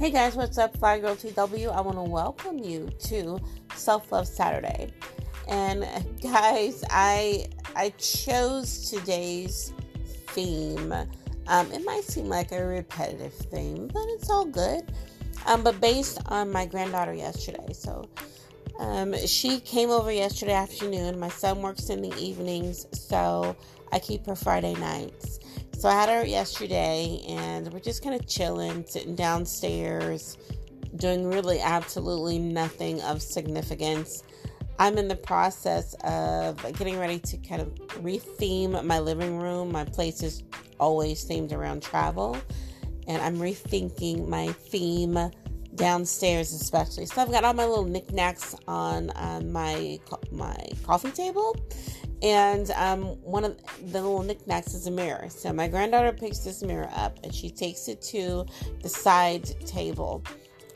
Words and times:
Hey 0.00 0.10
guys, 0.10 0.34
what's 0.34 0.56
up? 0.56 0.74
Fly 0.78 0.98
Girl 0.98 1.14
TW. 1.14 1.68
I 1.68 1.82
want 1.82 1.98
to 1.98 2.02
welcome 2.02 2.56
you 2.58 2.88
to 3.00 3.38
Self 3.74 4.10
Love 4.10 4.26
Saturday. 4.26 4.90
And 5.46 5.86
guys, 6.22 6.82
I 6.88 7.48
I 7.76 7.90
chose 7.98 8.88
today's 8.88 9.74
theme. 10.28 10.90
Um, 11.48 11.70
it 11.70 11.84
might 11.84 12.04
seem 12.04 12.30
like 12.30 12.50
a 12.50 12.64
repetitive 12.64 13.34
theme, 13.34 13.90
but 13.92 14.04
it's 14.06 14.30
all 14.30 14.46
good. 14.46 14.90
Um, 15.44 15.62
but 15.62 15.78
based 15.82 16.18
on 16.24 16.50
my 16.50 16.64
granddaughter 16.64 17.12
yesterday, 17.12 17.74
so 17.74 18.08
um, 18.78 19.14
she 19.26 19.60
came 19.60 19.90
over 19.90 20.10
yesterday 20.10 20.54
afternoon. 20.54 21.20
My 21.20 21.28
son 21.28 21.60
works 21.60 21.90
in 21.90 22.00
the 22.00 22.16
evenings, 22.16 22.86
so 22.92 23.54
I 23.92 23.98
keep 23.98 24.24
her 24.24 24.34
Friday 24.34 24.72
nights. 24.76 25.40
So 25.80 25.88
I 25.88 25.92
had 25.92 26.10
her 26.10 26.26
yesterday, 26.26 27.24
and 27.26 27.72
we're 27.72 27.80
just 27.80 28.04
kind 28.04 28.14
of 28.14 28.26
chilling, 28.26 28.84
sitting 28.86 29.14
downstairs, 29.14 30.36
doing 30.96 31.26
really 31.26 31.58
absolutely 31.58 32.38
nothing 32.38 33.00
of 33.00 33.22
significance. 33.22 34.22
I'm 34.78 34.98
in 34.98 35.08
the 35.08 35.16
process 35.16 35.94
of 36.04 36.62
getting 36.76 36.98
ready 36.98 37.18
to 37.20 37.38
kind 37.38 37.62
of 37.62 37.68
retheme 38.02 38.84
my 38.84 38.98
living 38.98 39.38
room. 39.38 39.72
My 39.72 39.84
place 39.86 40.22
is 40.22 40.42
always 40.78 41.26
themed 41.26 41.50
around 41.50 41.82
travel, 41.82 42.36
and 43.08 43.22
I'm 43.22 43.38
rethinking 43.38 44.28
my 44.28 44.48
theme 44.48 45.18
downstairs, 45.76 46.52
especially. 46.52 47.06
So 47.06 47.22
I've 47.22 47.30
got 47.30 47.44
all 47.44 47.54
my 47.54 47.64
little 47.64 47.86
knickknacks 47.86 48.54
on 48.68 49.12
um, 49.14 49.50
my 49.50 49.98
my 50.30 50.58
coffee 50.84 51.10
table, 51.10 51.56
and 52.22 52.70
um, 52.72 53.02
one 53.22 53.44
of 53.44 53.56
the 53.92 54.00
little 54.02 54.22
knickknacks 54.22 54.74
is 54.74 54.86
a 54.86 54.90
mirror. 54.90 55.28
So 55.28 55.52
my 55.52 55.68
granddaughter 55.68 56.12
picks 56.12 56.38
this 56.38 56.62
mirror 56.62 56.90
up 56.94 57.18
and 57.24 57.34
she 57.34 57.50
takes 57.50 57.88
it 57.88 58.02
to 58.02 58.46
the 58.82 58.88
side 58.88 59.44
table. 59.66 60.22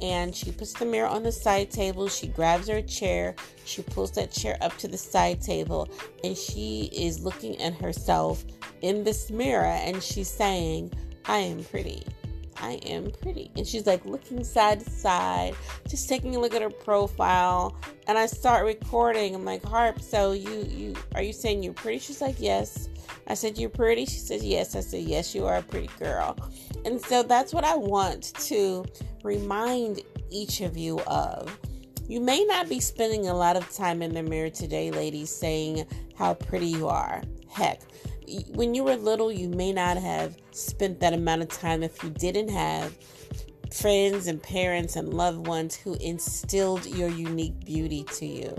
And 0.00 0.34
she 0.34 0.52
puts 0.52 0.74
the 0.74 0.84
mirror 0.84 1.08
on 1.08 1.24
the 1.24 1.32
side 1.32 1.70
table. 1.70 2.08
She 2.08 2.28
grabs 2.28 2.68
her 2.68 2.82
chair. 2.82 3.34
She 3.64 3.82
pulls 3.82 4.12
that 4.12 4.30
chair 4.30 4.56
up 4.60 4.76
to 4.78 4.88
the 4.88 4.98
side 4.98 5.40
table. 5.40 5.88
And 6.22 6.36
she 6.36 6.88
is 6.92 7.20
looking 7.20 7.60
at 7.60 7.74
herself 7.74 8.44
in 8.82 9.04
this 9.04 9.30
mirror 9.30 9.64
and 9.64 10.02
she's 10.02 10.30
saying, 10.30 10.92
I 11.24 11.38
am 11.38 11.64
pretty. 11.64 12.04
I 12.60 12.72
am 12.86 13.10
pretty. 13.22 13.50
And 13.56 13.66
she's 13.66 13.86
like 13.86 14.04
looking 14.04 14.42
side 14.44 14.80
to 14.80 14.90
side, 14.90 15.54
just 15.88 16.08
taking 16.08 16.36
a 16.36 16.40
look 16.40 16.54
at 16.54 16.62
her 16.62 16.70
profile. 16.70 17.76
And 18.06 18.18
I 18.18 18.26
start 18.26 18.64
recording. 18.64 19.34
I'm 19.34 19.44
like, 19.44 19.64
Harp, 19.64 20.00
so 20.00 20.32
you 20.32 20.64
you 20.68 20.94
are 21.14 21.22
you 21.22 21.32
saying 21.32 21.62
you're 21.62 21.72
pretty? 21.72 21.98
She's 21.98 22.20
like, 22.20 22.36
Yes. 22.38 22.88
I 23.26 23.34
said, 23.34 23.58
You're 23.58 23.70
pretty? 23.70 24.04
She 24.06 24.18
says, 24.18 24.44
Yes. 24.44 24.74
I 24.74 24.80
said, 24.80 25.04
Yes, 25.04 25.34
you 25.34 25.46
are 25.46 25.56
a 25.56 25.62
pretty 25.62 25.90
girl. 25.98 26.36
And 26.84 27.00
so 27.00 27.22
that's 27.22 27.52
what 27.52 27.64
I 27.64 27.76
want 27.76 28.34
to 28.34 28.84
remind 29.22 30.02
each 30.30 30.60
of 30.60 30.76
you 30.76 31.00
of. 31.00 31.58
You 32.08 32.20
may 32.20 32.44
not 32.44 32.68
be 32.70 32.80
spending 32.80 33.28
a 33.28 33.34
lot 33.34 33.56
of 33.56 33.70
time 33.74 34.00
in 34.00 34.14
the 34.14 34.22
mirror 34.22 34.48
today, 34.48 34.90
ladies, 34.90 35.28
saying 35.28 35.86
how 36.16 36.34
pretty 36.34 36.66
you 36.66 36.88
are. 36.88 37.22
Heck, 37.50 37.82
when 38.50 38.74
you 38.74 38.84
were 38.84 38.96
little, 38.96 39.32
you 39.32 39.48
may 39.48 39.72
not 39.72 39.96
have 39.96 40.36
spent 40.50 41.00
that 41.00 41.12
amount 41.12 41.42
of 41.42 41.48
time 41.48 41.82
if 41.82 42.02
you 42.02 42.10
didn't 42.10 42.48
have 42.48 42.96
friends 43.72 44.26
and 44.26 44.42
parents 44.42 44.96
and 44.96 45.12
loved 45.12 45.46
ones 45.46 45.74
who 45.74 45.94
instilled 45.94 46.86
your 46.86 47.08
unique 47.08 47.64
beauty 47.64 48.04
to 48.04 48.26
you. 48.26 48.56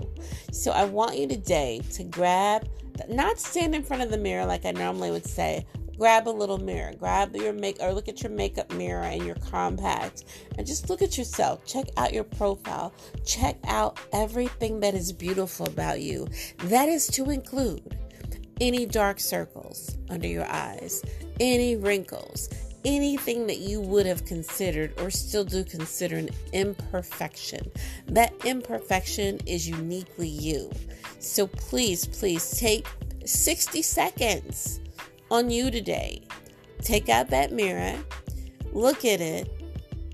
So 0.52 0.70
I 0.70 0.84
want 0.84 1.18
you 1.18 1.26
today 1.26 1.80
to 1.92 2.04
grab, 2.04 2.68
not 3.08 3.38
stand 3.38 3.74
in 3.74 3.82
front 3.82 4.02
of 4.02 4.10
the 4.10 4.18
mirror 4.18 4.46
like 4.46 4.64
I 4.64 4.70
normally 4.70 5.10
would 5.10 5.26
say, 5.26 5.66
grab 5.98 6.28
a 6.28 6.30
little 6.30 6.58
mirror, 6.58 6.94
grab 6.98 7.36
your 7.36 7.52
make 7.52 7.76
or 7.80 7.92
look 7.92 8.08
at 8.08 8.22
your 8.22 8.32
makeup 8.32 8.72
mirror 8.72 9.02
and 9.02 9.26
your 9.26 9.34
compact 9.36 10.24
and 10.56 10.66
just 10.66 10.88
look 10.88 11.02
at 11.02 11.18
yourself. 11.18 11.64
Check 11.66 11.86
out 11.98 12.14
your 12.14 12.24
profile. 12.24 12.94
Check 13.26 13.58
out 13.66 13.98
everything 14.12 14.80
that 14.80 14.94
is 14.94 15.12
beautiful 15.12 15.66
about 15.66 16.00
you. 16.00 16.26
That 16.64 16.88
is 16.88 17.06
to 17.08 17.30
include 17.30 17.98
any 18.60 18.86
dark 18.86 19.18
circles 19.18 19.96
under 20.08 20.28
your 20.28 20.46
eyes, 20.46 21.02
any 21.40 21.76
wrinkles, 21.76 22.48
anything 22.84 23.46
that 23.46 23.58
you 23.58 23.80
would 23.80 24.06
have 24.06 24.24
considered 24.24 24.98
or 25.00 25.10
still 25.10 25.44
do 25.44 25.64
consider 25.64 26.16
an 26.16 26.30
imperfection. 26.52 27.70
That 28.06 28.32
imperfection 28.44 29.40
is 29.46 29.68
uniquely 29.68 30.28
you. 30.28 30.70
So 31.18 31.46
please, 31.46 32.06
please 32.06 32.58
take 32.58 32.86
60 33.24 33.82
seconds 33.82 34.80
on 35.30 35.50
you 35.50 35.70
today. 35.70 36.22
Take 36.82 37.08
out 37.08 37.28
that 37.30 37.52
mirror, 37.52 37.98
look 38.72 39.04
at 39.04 39.20
it, 39.20 39.50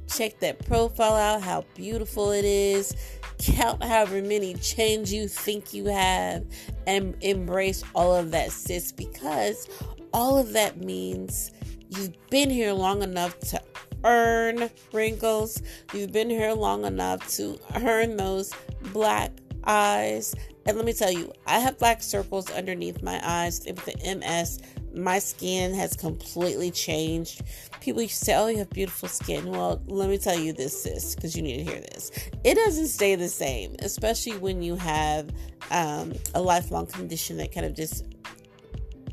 check 0.09 0.41
that 0.41 0.65
profile 0.67 1.15
out, 1.15 1.43
how 1.43 1.65
beautiful 1.75 2.33
it 2.33 2.45
is 2.45 2.95
count 3.39 3.83
however 3.83 4.23
many 4.23 4.55
chains 4.55 5.13
you 5.13 5.29
think 5.29 5.73
you 5.73 5.87
have 5.87 6.45
and 6.87 7.17
embrace 7.21 7.83
all 7.95 8.15
of 8.15 8.31
that, 8.31 8.53
sis, 8.53 8.93
because 8.93 9.69
all 10.13 10.39
of 10.39 10.53
that 10.53 10.79
means 10.79 11.53
you've 11.91 12.15
been 12.31 12.51
here 12.51 12.73
long 12.73 13.03
enough 13.03 13.39
to 13.41 13.61
earn 14.05 14.71
wrinkles. 14.93 15.63
You've 15.93 16.13
been 16.13 16.31
here 16.31 16.53
long 16.53 16.85
enough 16.85 17.27
to 17.37 17.59
earn 17.75 18.17
those 18.17 18.53
black 18.93 19.33
eyes. 19.65 20.35
And 20.65 20.77
let 20.77 20.87
me 20.87 20.93
tell 20.93 21.11
you, 21.11 21.33
I 21.47 21.59
have 21.59 21.79
black 21.79 22.03
circles 22.03 22.51
underneath 22.51 23.03
my 23.03 23.21
eyes 23.23 23.63
with 23.67 23.85
the 23.85 24.17
MS 24.17 24.61
my 24.97 25.19
skin 25.19 25.75
has 25.75 25.95
completely 25.95 26.71
changed. 26.71 27.43
People 27.81 28.03
used 28.03 28.19
to 28.19 28.25
say, 28.25 28.35
Oh, 28.37 28.49
you 28.49 28.59
have 28.59 28.71
beautiful 28.71 29.09
skin. 29.09 29.51
Well, 29.51 29.83
let 29.87 30.09
me 30.09 30.19
tell 30.19 30.39
you 30.39 30.53
this, 30.53 30.83
sis, 30.83 31.15
because 31.15 31.37
you 31.37 31.43
need 31.43 31.59
to 31.59 31.71
hear 31.71 31.81
this. 31.81 32.11
It 32.45 32.55
doesn't 32.55 32.89
stay 32.89 33.15
the 33.15 33.29
same, 33.29 33.77
especially 33.81 34.39
when 34.39 34.63
you 34.63 34.77
have 34.77 35.31
um, 35.71 36.15
a 36.35 36.41
lifelong 36.41 36.87
condition 36.87 37.37
that 37.37 37.53
kind 37.53 37.67
of 37.67 37.75
just 37.75 38.05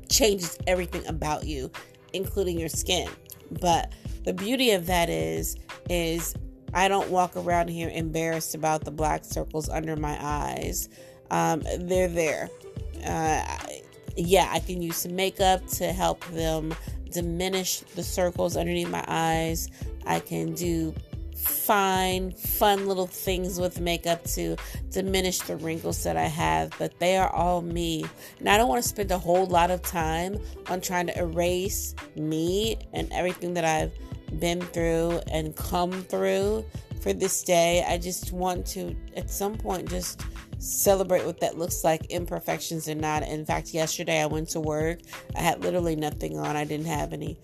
changes 0.10 0.58
everything 0.68 1.06
about 1.08 1.46
you, 1.46 1.72
including 2.14 2.60
your 2.60 2.70
skin. 2.70 3.10
But 3.60 3.92
the 4.24 4.34
beauty 4.34 4.72
of 4.72 4.86
that 4.88 5.10
is, 5.10 5.58
is 5.90 6.36
I 6.74 6.88
don't 6.88 7.10
walk 7.10 7.36
around 7.36 7.68
here 7.68 7.90
embarrassed 7.90 8.56
about 8.56 8.86
the 8.86 8.92
black 8.92 9.26
circles 9.26 9.70
under 9.70 9.96
my 9.96 10.18
eyes. 10.20 10.90
Um, 11.30 11.62
they're 11.80 12.08
there. 12.08 12.50
Uh, 13.06 13.58
yeah, 14.16 14.50
I 14.52 14.60
can 14.60 14.82
use 14.82 14.98
some 14.98 15.16
makeup 15.16 15.66
to 15.74 15.92
help 15.92 16.24
them 16.26 16.74
diminish 17.10 17.80
the 17.96 18.04
circles 18.04 18.58
underneath 18.58 18.90
my 18.90 19.04
eyes. 19.08 19.70
I 20.06 20.20
can 20.20 20.54
do 20.54 20.94
fine, 21.44 22.32
fun 22.32 22.88
little 22.88 23.08
things 23.08 23.60
with 23.60 23.80
makeup 23.80 24.24
to 24.24 24.56
diminish 24.92 25.40
the 25.40 25.58
wrinkles 25.58 26.04
that 26.04 26.18
I 26.18 26.26
have, 26.26 26.72
but 26.80 26.98
they 27.00 27.18
are 27.18 27.30
all 27.30 27.62
me. 27.62 28.06
And 28.40 28.50
I 28.50 28.58
don't 28.58 28.70
want 28.70 28.82
to 28.82 28.88
spend 28.88 29.12
a 29.12 29.18
whole 29.18 29.46
lot 29.46 29.72
of 29.72 29.82
time 29.82 30.40
on 30.68 30.82
trying 30.82 31.08
to 31.08 31.18
erase 31.18 31.96
me 32.16 32.78
and 32.94 33.12
everything 33.12 33.54
that 33.56 33.66
I've 33.66 33.92
been 34.40 34.62
through 34.62 35.22
and 35.32 35.56
come 35.56 35.92
through 36.04 36.66
for 37.04 37.14
this 37.14 37.44
day. 37.44 37.86
I 37.88 37.98
just 37.98 38.32
want 38.32 38.66
to, 38.68 38.96
at 39.18 39.30
some 39.30 39.56
point, 39.56 39.90
just 39.90 40.22
celebrate 40.58 41.26
what 41.26 41.42
that 41.42 41.58
looks 41.58 41.84
like, 41.84 42.06
imperfections 42.06 42.88
or 42.88 42.96
not. 42.96 43.24
In 43.24 43.46
fact, 43.46 43.74
yesterday 43.74 44.22
I 44.22 44.26
went 44.26 44.50
to 44.50 44.62
work. 44.62 45.00
I 45.36 45.42
had 45.42 45.62
literally 45.62 45.98
nothing 45.98 46.40
on. 46.40 46.56
I 46.56 46.64
didn't 46.64 46.86
have 46.86 47.12
any 47.12 47.38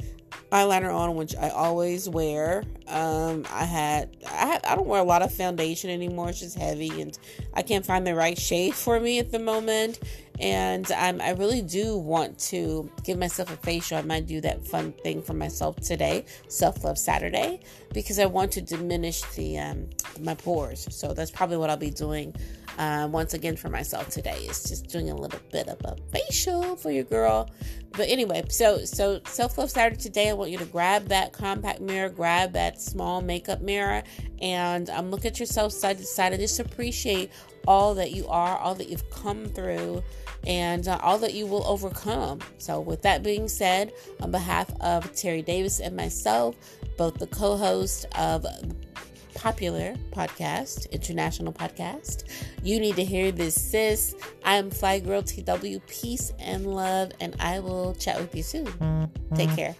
eyeliner 0.52 0.94
on, 0.94 1.16
which 1.16 1.36
I 1.36 1.50
always 1.50 2.10
wear. 2.10 2.64
Um, 2.88 3.46
I 3.52 3.66
had 3.66 4.18
I 4.28 4.46
had, 4.48 4.66
I 4.66 4.76
don't 4.76 4.88
wear 4.88 5.02
a 5.02 5.06
lot 5.06 5.22
of 5.22 5.34
foundation 5.34 5.90
anymore. 5.90 6.30
It's 6.30 6.40
just 6.40 6.58
heavy, 6.58 7.02
and 7.02 7.18
I 7.54 7.62
can't 7.62 7.86
find 7.86 8.06
the 8.06 8.16
right 8.16 8.38
shade 8.38 8.74
for 8.74 9.00
me 9.00 9.20
at 9.20 9.32
the 9.32 9.40
moment. 9.40 10.00
And 10.40 10.90
I'm, 10.94 11.20
I 11.20 11.32
really 11.32 11.62
do 11.62 11.98
want 11.98 12.40
to 12.40 12.90
give 13.04 13.18
myself 13.18 13.52
a 13.52 13.58
facial. 13.58 13.98
I 13.98 14.04
might 14.04 14.26
do 14.26 14.40
that 14.42 14.66
fun 14.66 14.94
thing 15.04 15.22
for 15.22 15.34
myself 15.34 15.76
today, 15.82 16.24
Self 16.48 16.84
Love 16.86 16.98
Saturday, 16.98 17.60
because 17.94 18.20
I 18.20 18.26
want 18.26 18.54
to 18.54 18.62
diminish 18.62 19.22
the 19.36 19.60
um, 19.60 19.90
my 20.22 20.36
pores. 20.36 20.88
So 20.92 21.14
that's 21.14 21.32
probably 21.32 21.58
what 21.58 21.70
I'll 21.70 21.78
be 21.78 21.90
doing 21.90 22.34
uh, 22.78 23.10
once 23.12 23.34
again 23.34 23.58
for 23.58 23.70
myself 23.70 24.10
today. 24.10 24.38
Is 24.50 24.64
just 24.64 24.88
doing 24.88 25.10
a 25.10 25.16
little 25.16 25.42
bit 25.52 25.68
of 25.68 25.80
a 25.84 25.98
facial 26.12 26.78
for 26.78 26.90
your 26.90 27.04
girl. 27.04 27.50
But 28.00 28.08
anyway, 28.08 28.46
so 28.48 28.86
so 28.86 29.20
Self 29.26 29.58
Love 29.58 29.72
Saturday 29.72 30.02
today. 30.02 30.30
I 30.30 30.34
want 30.34 30.52
you 30.52 30.58
to 30.60 30.66
grab 30.66 31.08
that 31.10 31.34
compact 31.34 31.82
mirror, 31.82 32.08
grab 32.08 32.54
that 32.54 32.80
small 32.80 33.20
makeup 33.20 33.60
mirror, 33.60 34.04
and 34.42 34.90
um, 34.92 35.12
look 35.12 35.26
at 35.26 35.38
yourself 35.38 35.74
side 35.74 35.98
to 35.98 36.06
side 36.06 36.32
and 36.32 36.40
just 36.40 36.62
appreciate 36.62 37.30
all 37.68 37.94
that 37.96 38.12
you 38.14 38.26
are, 38.30 38.58
all 38.58 38.74
that 38.76 38.88
you've 38.88 39.10
come 39.10 39.48
through, 39.48 40.02
and 40.48 40.88
uh, 40.88 40.98
all 41.04 41.18
that 41.18 41.34
you 41.34 41.46
will 41.46 41.68
overcome. 41.68 42.40
So, 42.58 42.80
with 42.80 43.02
that 43.02 43.22
being 43.22 43.50
said, 43.50 43.92
on 44.22 44.32
behalf 44.32 44.72
of 44.80 45.14
Terry 45.14 45.42
Davis 45.42 45.82
and 45.82 45.94
myself, 45.94 46.56
both 46.96 47.16
the 47.16 47.28
co 47.28 47.58
host 47.58 48.06
of 48.18 48.46
popular 49.40 49.96
podcast, 50.12 50.92
international 50.92 51.54
podcast, 51.54 52.26
you 52.62 52.78
need 52.78 52.96
to 52.98 53.06
hear 53.06 53.32
this, 53.32 53.56
sis. 53.56 54.14
I'm 54.44 54.70
Fly 54.70 55.00
Girl 55.00 55.24
TW. 55.24 55.80
Peace 55.88 56.34
and 56.40 56.68
love, 56.68 57.12
and 57.22 57.36
I 57.40 57.60
will 57.60 57.96
chat 57.96 58.20
with 58.20 58.36
you 58.36 58.44
soon. 58.44 59.10
Take 59.36 59.56
care. 59.56 59.76